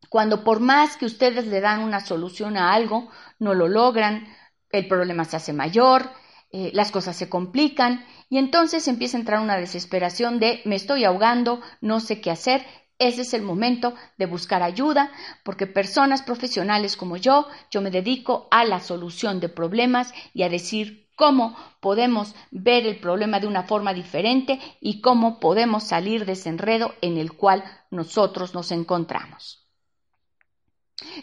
cuando 0.09 0.43
por 0.43 0.59
más 0.59 0.97
que 0.97 1.07
ustedes 1.07 1.47
le 1.47 1.61
dan 1.61 1.83
una 1.83 2.01
solución 2.01 2.57
a 2.57 2.73
algo, 2.73 3.09
no 3.39 3.55
lo 3.55 3.69
logran, 3.69 4.27
el 4.71 4.89
problema 4.89 5.25
se 5.25 5.37
hace 5.37 5.53
mayor, 5.53 6.11
eh, 6.51 6.73
las 6.75 6.91
cosas 6.91 7.15
se 7.15 7.29
complican 7.29 8.05
y 8.29 8.39
entonces 8.39 8.89
empieza 8.89 9.17
a 9.17 9.21
entrar 9.21 9.41
una 9.41 9.57
desesperación 9.57 10.41
de 10.41 10.63
me 10.65 10.75
estoy 10.75 11.05
ahogando, 11.05 11.61
no 11.81 12.01
sé 12.01 12.21
qué 12.21 12.33
hacer. 12.33 12.67
Ese 12.99 13.23
es 13.23 13.35
el 13.35 13.43
momento 13.43 13.95
de 14.19 14.27
buscar 14.27 14.63
ayuda, 14.63 15.13
porque 15.45 15.69
personas 15.69 16.23
profesionales 16.23 16.97
como 16.97 17.17
yo, 17.17 17.47
yo 17.71 17.81
me 17.83 17.93
dedico 17.93 18.49
a 18.51 18.65
la 18.65 18.81
solución 18.81 19.39
de 19.39 19.49
problemas 19.49 20.13
y 20.35 20.43
a 20.43 20.49
decir 20.49 21.09
cómo 21.21 21.55
podemos 21.81 22.35
ver 22.51 22.87
el 22.87 22.99
problema 22.99 23.41
de 23.41 23.47
una 23.47 23.65
forma 23.65 23.93
diferente 23.93 24.59
y 24.81 25.03
cómo 25.03 25.39
podemos 25.39 25.85
salir 25.85 26.25
de 26.25 26.33
ese 26.33 26.49
enredo 26.49 26.95
en 27.03 27.19
el 27.19 27.35
cual 27.35 27.63
nosotros 27.91 28.55
nos 28.55 28.73
encontramos. 28.73 29.69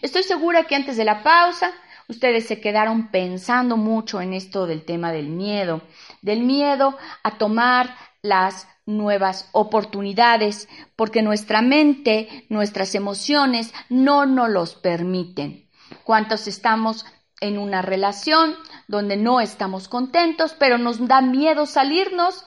Estoy 0.04 0.22
segura 0.22 0.66
que 0.66 0.76
antes 0.76 0.98
de 0.98 1.04
la 1.04 1.24
pausa 1.24 1.72
ustedes 2.08 2.46
se 2.46 2.62
quedaron 2.62 3.10
pensando 3.10 3.76
mucho 3.76 4.22
en 4.22 4.34
esto 4.34 4.68
del 4.68 4.86
tema 4.86 5.12
del 5.12 5.30
miedo, 5.30 5.82
del 6.22 6.42
miedo 6.42 6.96
a 7.24 7.40
tomar 7.40 7.96
las 8.22 8.68
nuevas 8.86 9.50
oportunidades, 9.52 10.70
porque 10.96 11.24
nuestra 11.24 11.64
mente, 11.64 12.46
nuestras 12.50 12.94
emociones 12.94 13.74
no 13.90 14.28
nos 14.28 14.50
los 14.50 14.76
permiten. 14.76 15.68
¿Cuántos 16.04 16.48
estamos 16.48 17.04
en 17.42 17.58
una 17.58 17.82
relación 17.82 18.56
donde 18.88 19.18
no 19.18 19.42
estamos 19.42 19.88
contentos, 19.88 20.56
pero 20.58 20.78
nos 20.78 21.06
da 21.08 21.22
miedo 21.22 21.66
salirnos 21.66 22.46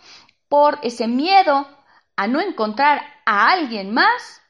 por 0.49 0.79
ese 0.83 1.07
miedo 1.07 1.69
a 2.17 2.27
no 2.27 2.41
encontrar 2.41 3.03
a 3.25 3.51
alguien 3.51 3.93
más 3.93 4.41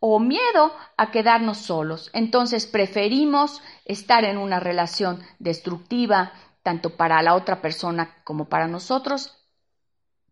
o 0.00 0.18
miedo 0.18 0.74
a 0.96 1.10
quedarnos 1.10 1.58
solos. 1.58 2.10
Entonces 2.14 2.66
preferimos 2.66 3.62
estar 3.84 4.24
en 4.24 4.38
una 4.38 4.58
relación 4.58 5.22
destructiva, 5.38 6.32
tanto 6.62 6.96
para 6.96 7.22
la 7.22 7.34
otra 7.34 7.60
persona 7.60 8.16
como 8.24 8.48
para 8.48 8.66
nosotros, 8.66 9.36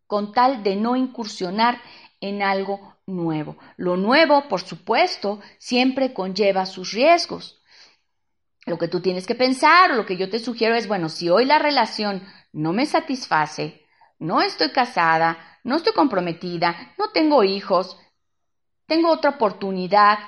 con 0.07 0.33
tal 0.33 0.63
de 0.63 0.77
no 0.77 0.97
incursionar 0.97 1.81
en 2.21 2.43
algo 2.43 2.97
nuevo. 3.07 3.57
Lo 3.77 3.97
nuevo, 3.97 4.49
por 4.49 4.63
supuesto, 4.63 5.41
siempre 5.59 6.15
conlleva 6.15 6.67
sus 6.67 6.93
riesgos. 6.93 7.58
Lo 8.69 8.77
que 8.77 8.89
tú 8.89 9.01
tienes 9.01 9.27
que 9.27 9.35
pensar 9.35 9.95
lo 9.95 10.05
que 10.05 10.19
yo 10.19 10.29
te 10.29 10.39
sugiero 10.39 10.75
es, 10.75 10.89
bueno, 10.89 11.09
si 11.09 11.31
hoy 11.31 11.47
la 11.47 11.59
relación 11.59 12.23
no 12.53 12.75
me 12.75 12.85
satisface, 12.85 13.83
no 14.19 14.43
estoy 14.43 14.73
casada, 14.73 15.59
no 15.65 15.77
estoy 15.77 15.95
comprometida, 15.95 16.93
no 16.99 17.11
tengo 17.11 17.45
hijos, 17.45 17.97
tengo 18.87 19.11
otra 19.11 19.31
oportunidad 19.31 20.19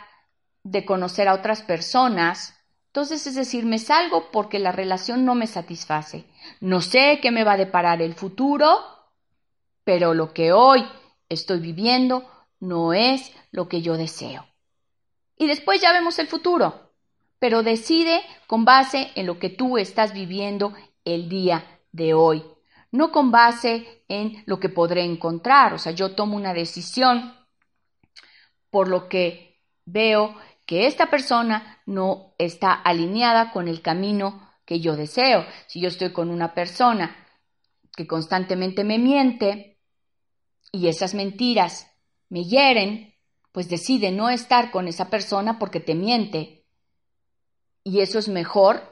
de 0.62 0.87
conocer 0.87 1.29
a 1.29 1.35
otras 1.35 1.61
personas, 1.62 2.59
entonces 2.87 3.26
es 3.26 3.35
decir, 3.35 3.66
me 3.66 3.79
salgo 3.79 4.31
porque 4.31 4.59
la 4.59 4.72
relación 4.72 5.26
no 5.26 5.35
me 5.35 5.46
satisface. 5.46 6.24
No 6.61 6.81
sé 6.81 7.20
qué 7.20 7.31
me 7.31 7.44
va 7.44 7.53
a 7.53 7.59
deparar 7.59 8.00
el 8.00 8.14
futuro, 8.14 8.79
pero 9.85 10.14
lo 10.14 10.33
que 10.33 10.53
hoy 10.53 10.83
estoy 11.29 11.61
viviendo 11.61 12.29
no 12.59 12.94
es 12.94 13.33
lo 13.50 13.68
que 13.68 13.83
yo 13.83 13.98
deseo. 13.98 14.46
Y 15.37 15.46
después 15.46 15.83
ya 15.83 15.92
vemos 15.92 16.18
el 16.18 16.26
futuro 16.26 16.89
pero 17.40 17.64
decide 17.64 18.22
con 18.46 18.64
base 18.64 19.11
en 19.16 19.26
lo 19.26 19.40
que 19.40 19.50
tú 19.50 19.79
estás 19.79 20.12
viviendo 20.12 20.72
el 21.05 21.29
día 21.29 21.81
de 21.90 22.14
hoy, 22.14 22.44
no 22.92 23.11
con 23.11 23.33
base 23.33 24.05
en 24.07 24.44
lo 24.46 24.61
que 24.61 24.68
podré 24.68 25.03
encontrar, 25.03 25.74
o 25.74 25.79
sea, 25.79 25.90
yo 25.90 26.14
tomo 26.14 26.37
una 26.37 26.55
decisión 26.55 27.35
por 28.70 28.87
lo 28.87 29.09
que 29.09 29.61
veo 29.85 30.37
que 30.66 30.87
esta 30.87 31.11
persona 31.11 31.83
no 31.87 32.35
está 32.38 32.72
alineada 32.72 33.50
con 33.50 33.66
el 33.66 33.83
camino 33.83 34.48
que 34.64 34.79
yo 34.79 34.94
deseo. 34.94 35.44
Si 35.66 35.81
yo 35.81 35.88
estoy 35.88 36.12
con 36.12 36.31
una 36.31 36.55
persona 36.55 37.16
que 37.96 38.07
constantemente 38.07 38.85
me 38.85 38.98
miente 38.98 39.81
y 40.70 40.87
esas 40.87 41.14
mentiras 41.14 41.90
me 42.29 42.44
hieren, 42.44 43.16
pues 43.50 43.68
decide 43.68 44.12
no 44.12 44.31
estar 44.31 44.70
con 44.70 44.87
esa 44.87 45.11
persona 45.11 45.59
porque 45.59 45.81
te 45.81 45.96
miente. 45.96 46.60
Y 47.90 48.03
eso 48.03 48.20
es 48.20 48.29
mejor. 48.29 48.83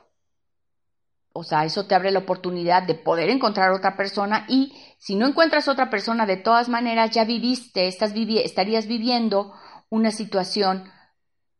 O 1.32 1.44
sea, 1.44 1.64
eso 1.64 1.86
te 1.86 1.94
abre 1.94 2.10
la 2.10 2.18
oportunidad 2.18 2.82
de 2.82 2.96
poder 2.96 3.30
encontrar 3.30 3.70
otra 3.70 3.96
persona 3.96 4.44
y 4.48 4.76
si 4.98 5.14
no 5.14 5.28
encuentras 5.28 5.68
otra 5.68 5.88
persona, 5.88 6.26
de 6.26 6.36
todas 6.36 6.68
maneras 6.68 7.12
ya 7.12 7.24
viviste, 7.24 7.86
estás 7.86 8.12
estarías 8.12 8.88
viviendo 8.88 9.54
una 9.88 10.10
situación 10.10 10.90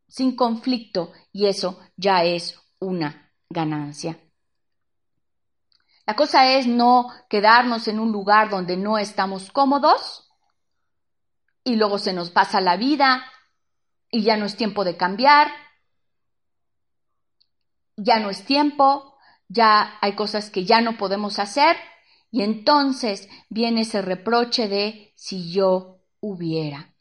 sin 0.09 0.35
conflicto 0.35 1.13
y 1.33 1.47
eso 1.47 1.79
ya 1.97 2.25
es 2.25 2.59
una 2.81 3.31
ganancia. 3.49 4.19
La 6.07 6.17
cosa 6.17 6.55
es 6.55 6.67
no 6.67 7.07
quedarnos 7.31 7.87
en 7.87 8.01
un 8.01 8.11
lugar 8.11 8.51
donde 8.51 8.77
no 8.77 8.99
estamos 8.99 9.53
cómodos 9.53 10.29
y 11.63 11.77
luego 11.77 11.99
se 11.99 12.13
nos 12.13 12.31
pasa 12.31 12.61
la 12.61 12.77
vida 12.77 13.23
y 14.11 14.25
ya 14.25 14.37
no 14.37 14.45
es 14.45 14.57
tiempo 14.57 14.83
de 14.83 14.97
cambiar, 14.97 15.53
ya 17.99 18.21
no 18.21 18.31
es 18.31 18.45
tiempo, 18.45 19.15
ya 19.49 19.99
hay 20.01 20.15
cosas 20.15 20.51
que 20.51 20.65
ya 20.65 20.81
no 20.81 20.97
podemos 20.97 21.39
hacer 21.39 21.77
y 22.31 22.43
entonces 22.43 23.29
viene 23.49 23.83
ese 23.83 24.03
reproche 24.03 24.69
de 24.69 25.13
si 25.17 25.53
yo 25.53 25.99
hubiera. 26.21 26.95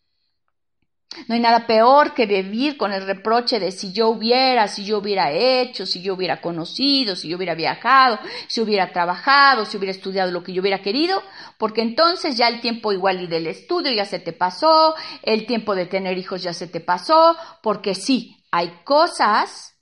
No 1.28 1.36
hay 1.36 1.42
nada 1.42 1.66
peor 1.66 2.14
que 2.14 2.26
vivir 2.26 2.78
con 2.78 2.92
el 2.92 3.06
reproche 3.06 3.60
de 3.60 3.72
si 3.72 3.92
yo 3.94 4.10
hubiera, 4.10 4.68
si 4.68 4.86
yo 4.86 5.00
hubiera 5.00 5.32
hecho, 5.32 5.86
si 5.86 6.02
yo 6.02 6.14
hubiera 6.14 6.42
conocido, 6.42 7.16
si 7.16 7.30
yo 7.30 7.38
hubiera 7.38 7.56
viajado, 7.56 8.20
si 8.48 8.62
hubiera 8.62 8.92
trabajado, 8.92 9.66
si 9.66 9.78
hubiera 9.78 9.92
estudiado 9.92 10.32
lo 10.32 10.44
que 10.44 10.54
yo 10.54 10.62
hubiera 10.62 10.82
querido, 10.82 11.24
porque 11.58 11.82
entonces 11.82 12.38
ya 12.38 12.48
el 12.48 12.62
tiempo 12.62 12.92
igual 12.92 13.22
y 13.22 13.28
del 13.28 13.48
estudio 13.48 13.92
ya 13.94 14.06
se 14.06 14.20
te 14.20 14.34
pasó, 14.34 14.96
el 15.24 15.46
tiempo 15.46 15.76
de 15.76 15.86
tener 15.86 16.18
hijos 16.18 16.44
ya 16.44 16.54
se 16.54 16.68
te 16.68 16.82
pasó, 16.82 17.36
porque 17.64 17.96
sí, 17.96 18.38
hay 18.52 18.82
cosas 18.84 19.77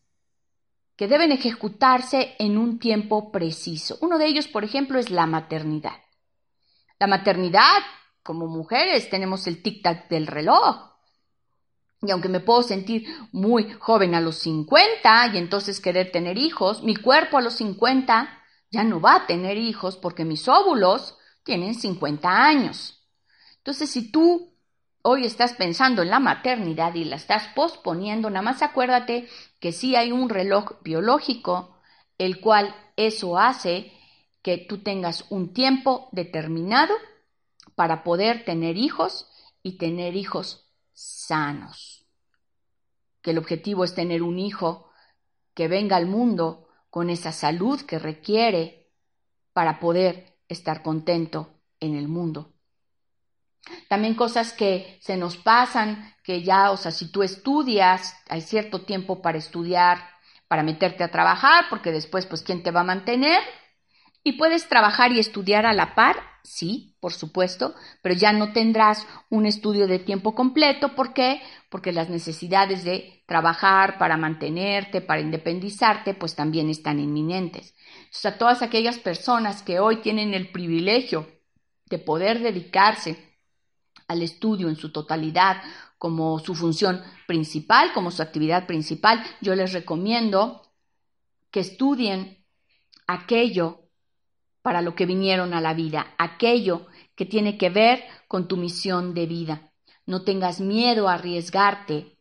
que 0.95 1.07
deben 1.07 1.31
ejecutarse 1.31 2.35
en 2.39 2.57
un 2.57 2.79
tiempo 2.79 3.31
preciso. 3.31 3.97
Uno 4.01 4.17
de 4.17 4.27
ellos, 4.27 4.47
por 4.47 4.63
ejemplo, 4.63 4.99
es 4.99 5.09
la 5.09 5.25
maternidad. 5.25 6.01
La 6.99 7.07
maternidad, 7.07 7.81
como 8.23 8.47
mujeres, 8.47 9.09
tenemos 9.09 9.47
el 9.47 9.61
tic-tac 9.61 10.07
del 10.07 10.27
reloj 10.27 10.95
y 12.01 12.11
aunque 12.11 12.29
me 12.29 12.39
puedo 12.39 12.61
sentir 12.61 13.07
muy 13.31 13.71
joven 13.79 14.15
a 14.15 14.21
los 14.21 14.37
50 14.37 15.27
y 15.33 15.37
entonces 15.37 15.79
querer 15.79 16.11
tener 16.11 16.37
hijos, 16.37 16.83
mi 16.83 16.95
cuerpo 16.95 17.37
a 17.37 17.41
los 17.41 17.55
50 17.55 18.29
ya 18.71 18.83
no 18.83 18.99
va 18.99 19.15
a 19.15 19.27
tener 19.27 19.57
hijos 19.57 19.97
porque 19.97 20.25
mis 20.25 20.47
óvulos 20.47 21.17
tienen 21.43 21.73
50 21.73 22.29
años. 22.29 23.07
Entonces, 23.57 23.89
si 23.89 24.11
tú 24.11 24.54
hoy 25.07 25.23
estás 25.23 25.53
pensando 25.53 26.01
en 26.01 26.09
la 26.09 26.19
maternidad 26.19 26.95
y 26.95 27.03
la 27.03 27.17
estás 27.17 27.47
posponiendo, 27.49 28.31
nada 28.31 28.41
más 28.41 28.63
acuérdate 28.63 29.29
que 29.59 29.71
sí 29.71 29.95
hay 29.95 30.11
un 30.11 30.29
reloj 30.29 30.81
biológico, 30.81 31.77
el 32.17 32.41
cual 32.41 32.75
eso 32.95 33.37
hace 33.37 33.93
que 34.41 34.57
tú 34.57 34.79
tengas 34.79 35.25
un 35.29 35.53
tiempo 35.53 36.09
determinado 36.11 36.95
para 37.75 38.03
poder 38.03 38.45
tener 38.45 38.77
hijos 38.77 39.29
y 39.61 39.77
tener 39.77 40.15
hijos 40.15 40.71
sanos. 40.93 42.07
Que 43.21 43.29
el 43.29 43.37
objetivo 43.37 43.83
es 43.83 43.93
tener 43.93 44.23
un 44.23 44.39
hijo 44.39 44.89
que 45.53 45.67
venga 45.67 45.97
al 45.97 46.07
mundo 46.07 46.67
con 46.89 47.11
esa 47.11 47.31
salud 47.31 47.79
que 47.81 47.99
requiere 47.99 48.89
para 49.53 49.79
poder 49.79 50.39
estar 50.47 50.81
contento 50.81 51.61
en 51.79 51.95
el 51.95 52.07
mundo. 52.07 52.54
También 53.87 54.15
cosas 54.15 54.53
que 54.53 54.97
se 55.01 55.17
nos 55.17 55.37
pasan, 55.37 56.13
que 56.23 56.43
ya, 56.43 56.71
o 56.71 56.77
sea, 56.77 56.91
si 56.91 57.11
tú 57.11 57.23
estudias, 57.23 58.15
hay 58.29 58.41
cierto 58.41 58.81
tiempo 58.81 59.21
para 59.21 59.37
estudiar, 59.37 59.99
para 60.47 60.63
meterte 60.63 61.03
a 61.03 61.11
trabajar, 61.11 61.65
porque 61.69 61.91
después, 61.91 62.25
pues, 62.25 62.43
¿quién 62.43 62.63
te 62.63 62.71
va 62.71 62.81
a 62.81 62.85
mantener? 62.85 63.41
Y 64.23 64.33
puedes 64.33 64.67
trabajar 64.67 65.11
y 65.11 65.19
estudiar 65.19 65.65
a 65.65 65.73
la 65.73 65.93
par, 65.93 66.17
sí, 66.43 66.95
por 66.99 67.13
supuesto, 67.13 67.75
pero 68.01 68.15
ya 68.15 68.33
no 68.33 68.53
tendrás 68.53 69.05
un 69.29 69.45
estudio 69.45 69.85
de 69.85 69.99
tiempo 69.99 70.33
completo. 70.33 70.95
¿Por 70.95 71.13
qué? 71.13 71.41
Porque 71.69 71.91
las 71.91 72.09
necesidades 72.09 72.83
de 72.83 73.23
trabajar 73.27 73.99
para 73.99 74.17
mantenerte, 74.17 75.01
para 75.01 75.21
independizarte, 75.21 76.15
pues 76.15 76.35
también 76.35 76.69
están 76.69 76.99
inminentes. 76.99 77.75
O 78.05 78.17
sea, 78.17 78.37
todas 78.37 78.63
aquellas 78.63 78.97
personas 78.97 79.61
que 79.61 79.79
hoy 79.79 79.97
tienen 79.97 80.33
el 80.33 80.51
privilegio 80.51 81.27
de 81.85 81.99
poder 81.99 82.39
dedicarse 82.39 83.34
al 84.07 84.21
estudio 84.21 84.69
en 84.69 84.75
su 84.75 84.91
totalidad 84.91 85.61
como 85.97 86.39
su 86.39 86.55
función 86.55 87.01
principal, 87.27 87.91
como 87.93 88.11
su 88.11 88.21
actividad 88.21 88.67
principal, 88.67 89.23
yo 89.41 89.55
les 89.55 89.73
recomiendo 89.73 90.61
que 91.51 91.61
estudien 91.61 92.45
aquello 93.07 93.89
para 94.61 94.81
lo 94.81 94.95
que 94.95 95.05
vinieron 95.05 95.53
a 95.53 95.61
la 95.61 95.73
vida, 95.73 96.13
aquello 96.17 96.87
que 97.15 97.25
tiene 97.25 97.57
que 97.57 97.69
ver 97.69 98.03
con 98.27 98.47
tu 98.47 98.57
misión 98.57 99.13
de 99.13 99.25
vida. 99.25 99.71
No 100.05 100.23
tengas 100.23 100.59
miedo 100.59 101.07
a 101.07 101.13
arriesgarte 101.13 102.17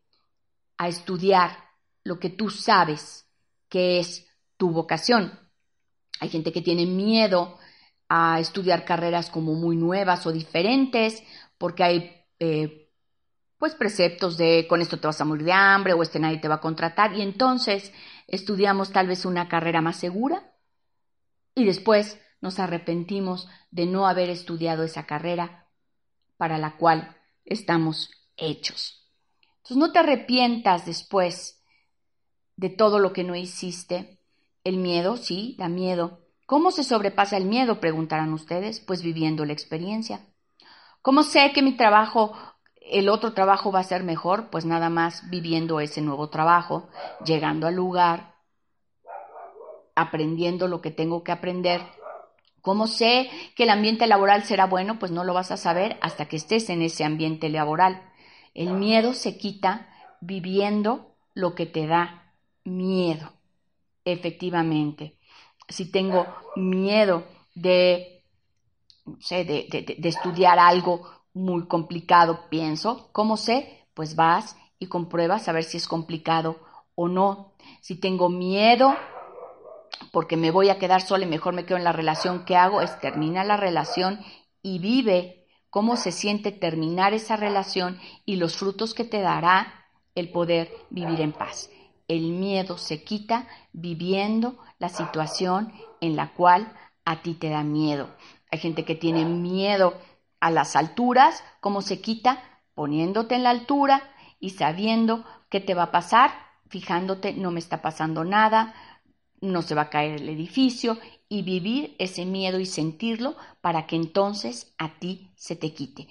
a 0.78 0.88
estudiar 0.88 1.58
lo 2.04 2.18
que 2.18 2.30
tú 2.30 2.50
sabes 2.50 3.26
que 3.68 3.98
es 3.98 4.26
tu 4.56 4.70
vocación. 4.70 5.38
Hay 6.20 6.28
gente 6.28 6.52
que 6.52 6.62
tiene 6.62 6.86
miedo 6.86 7.58
a 8.08 8.38
estudiar 8.38 8.84
carreras 8.84 9.30
como 9.30 9.54
muy 9.54 9.76
nuevas 9.76 10.26
o 10.26 10.32
diferentes 10.32 11.22
porque 11.64 11.82
hay 11.82 12.14
eh, 12.40 12.92
pues 13.56 13.74
preceptos 13.74 14.36
de 14.36 14.66
con 14.68 14.82
esto 14.82 15.00
te 15.00 15.06
vas 15.06 15.18
a 15.22 15.24
morir 15.24 15.46
de 15.46 15.52
hambre 15.52 15.94
o 15.94 16.02
este 16.02 16.18
nadie 16.18 16.36
te 16.36 16.46
va 16.46 16.56
a 16.56 16.60
contratar 16.60 17.14
y 17.14 17.22
entonces 17.22 17.90
estudiamos 18.26 18.92
tal 18.92 19.06
vez 19.06 19.24
una 19.24 19.48
carrera 19.48 19.80
más 19.80 19.96
segura 19.96 20.52
y 21.54 21.64
después 21.64 22.20
nos 22.42 22.58
arrepentimos 22.58 23.48
de 23.70 23.86
no 23.86 24.06
haber 24.06 24.28
estudiado 24.28 24.82
esa 24.82 25.06
carrera 25.06 25.70
para 26.36 26.58
la 26.58 26.76
cual 26.76 27.16
estamos 27.46 28.10
hechos. 28.36 29.10
Entonces 29.56 29.78
no 29.78 29.90
te 29.90 30.00
arrepientas 30.00 30.84
después 30.84 31.64
de 32.56 32.68
todo 32.68 32.98
lo 32.98 33.14
que 33.14 33.24
no 33.24 33.34
hiciste. 33.36 34.20
El 34.64 34.76
miedo, 34.76 35.16
sí, 35.16 35.56
da 35.58 35.70
miedo. 35.70 36.26
¿Cómo 36.44 36.72
se 36.72 36.84
sobrepasa 36.84 37.38
el 37.38 37.46
miedo? 37.46 37.80
Preguntarán 37.80 38.34
ustedes, 38.34 38.80
pues 38.80 39.02
viviendo 39.02 39.46
la 39.46 39.54
experiencia. 39.54 40.26
¿Cómo 41.04 41.22
sé 41.22 41.52
que 41.52 41.62
mi 41.62 41.76
trabajo, 41.76 42.32
el 42.80 43.08
otro 43.08 43.34
trabajo 43.34 43.70
va 43.70 43.80
a 43.80 43.84
ser 43.84 44.02
mejor? 44.02 44.48
Pues 44.50 44.64
nada 44.64 44.88
más 44.88 45.28
viviendo 45.30 45.78
ese 45.78 46.00
nuevo 46.00 46.30
trabajo, 46.30 46.88
llegando 47.24 47.68
al 47.68 47.76
lugar, 47.76 48.34
aprendiendo 49.94 50.66
lo 50.66 50.80
que 50.80 50.90
tengo 50.90 51.22
que 51.22 51.30
aprender 51.30 51.82
¿Cómo 52.64 52.86
sé 52.86 53.28
que 53.54 53.64
el 53.64 53.68
ambiente 53.68 54.06
laboral 54.06 54.44
será 54.44 54.64
bueno? 54.64 54.98
Pues 54.98 55.12
no 55.12 55.22
lo 55.22 55.34
vas 55.34 55.50
a 55.50 55.58
saber 55.58 55.98
hasta 56.00 56.28
que 56.28 56.36
estés 56.36 56.70
en 56.70 56.80
ese 56.80 57.04
ambiente 57.04 57.50
laboral. 57.50 58.10
El 58.54 58.72
miedo 58.72 59.12
se 59.12 59.36
quita 59.36 59.86
viviendo 60.22 61.14
lo 61.34 61.54
que 61.54 61.66
te 61.66 61.86
da 61.86 62.32
miedo. 62.64 63.34
Efectivamente. 64.06 65.18
Si 65.68 65.92
tengo 65.92 66.26
miedo 66.56 67.24
de, 67.54 68.13
no 69.04 69.16
sé, 69.20 69.44
de, 69.44 69.96
de 69.98 70.08
estudiar 70.08 70.58
algo 70.58 71.02
muy 71.32 71.66
complicado, 71.66 72.48
pienso, 72.48 73.08
¿cómo 73.12 73.36
sé? 73.36 73.86
Pues 73.94 74.16
vas 74.16 74.56
y 74.78 74.86
compruebas 74.86 75.48
a 75.48 75.52
ver 75.52 75.64
si 75.64 75.76
es 75.76 75.88
complicado 75.88 76.58
o 76.94 77.08
no. 77.08 77.52
Si 77.80 77.96
tengo 77.96 78.28
miedo 78.28 78.94
porque 80.12 80.36
me 80.36 80.50
voy 80.50 80.68
a 80.68 80.78
quedar 80.78 81.02
sola 81.02 81.24
y 81.24 81.28
mejor 81.28 81.54
me 81.54 81.64
quedo 81.64 81.78
en 81.78 81.84
la 81.84 81.92
relación 81.92 82.44
que 82.44 82.56
hago, 82.56 82.80
es 82.80 82.98
termina 83.00 83.44
la 83.44 83.56
relación 83.56 84.20
y 84.62 84.78
vive 84.78 85.46
cómo 85.70 85.96
se 85.96 86.12
siente 86.12 86.52
terminar 86.52 87.14
esa 87.14 87.36
relación 87.36 87.98
y 88.24 88.36
los 88.36 88.56
frutos 88.56 88.94
que 88.94 89.04
te 89.04 89.20
dará 89.20 89.86
el 90.14 90.30
poder 90.30 90.70
vivir 90.90 91.20
en 91.20 91.32
paz. 91.32 91.68
El 92.06 92.30
miedo 92.32 92.78
se 92.78 93.02
quita 93.02 93.48
viviendo 93.72 94.56
la 94.78 94.88
situación 94.88 95.72
en 96.00 96.16
la 96.16 96.32
cual 96.32 96.72
a 97.04 97.22
ti 97.22 97.34
te 97.34 97.48
da 97.48 97.62
miedo. 97.62 98.08
Hay 98.54 98.60
gente 98.60 98.84
que 98.84 98.94
tiene 98.94 99.24
miedo 99.24 99.94
a 100.38 100.48
las 100.48 100.76
alturas, 100.76 101.42
¿cómo 101.58 101.82
se 101.82 102.00
quita? 102.00 102.40
Poniéndote 102.76 103.34
en 103.34 103.42
la 103.42 103.50
altura 103.50 104.14
y 104.38 104.50
sabiendo 104.50 105.24
qué 105.48 105.58
te 105.58 105.74
va 105.74 105.82
a 105.82 105.90
pasar, 105.90 106.30
fijándote, 106.68 107.32
no 107.32 107.50
me 107.50 107.58
está 107.58 107.82
pasando 107.82 108.22
nada, 108.24 108.72
no 109.40 109.62
se 109.62 109.74
va 109.74 109.82
a 109.82 109.90
caer 109.90 110.20
el 110.20 110.28
edificio 110.28 110.98
y 111.28 111.42
vivir 111.42 111.96
ese 111.98 112.26
miedo 112.26 112.60
y 112.60 112.66
sentirlo 112.66 113.34
para 113.60 113.88
que 113.88 113.96
entonces 113.96 114.72
a 114.78 115.00
ti 115.00 115.32
se 115.34 115.56
te 115.56 115.74
quite. 115.74 116.06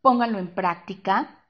Pónganlo 0.00 0.40
en 0.40 0.52
práctica, 0.52 1.46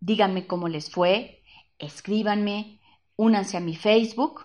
díganme 0.00 0.48
cómo 0.48 0.66
les 0.66 0.90
fue, 0.90 1.44
escríbanme, 1.78 2.80
únanse 3.14 3.58
a 3.58 3.60
mi 3.60 3.76
Facebook 3.76 4.44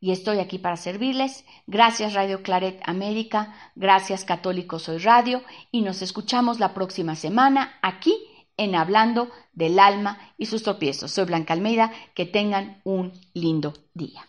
y 0.00 0.12
estoy 0.12 0.38
aquí 0.38 0.58
para 0.58 0.76
servirles. 0.76 1.44
Gracias 1.66 2.14
Radio 2.14 2.42
Claret 2.42 2.80
América, 2.84 3.54
gracias 3.74 4.24
Católico 4.24 4.78
Soy 4.78 4.98
Radio 4.98 5.42
y 5.70 5.82
nos 5.82 6.02
escuchamos 6.02 6.60
la 6.60 6.74
próxima 6.74 7.16
semana 7.16 7.78
aquí 7.82 8.14
en 8.56 8.74
Hablando 8.74 9.30
del 9.52 9.78
Alma 9.78 10.18
y 10.36 10.46
sus 10.46 10.62
tropiezos. 10.62 11.12
Soy 11.12 11.24
Blanca 11.24 11.54
Almeida, 11.54 11.92
que 12.14 12.26
tengan 12.26 12.80
un 12.84 13.12
lindo 13.34 13.74
día. 13.94 14.28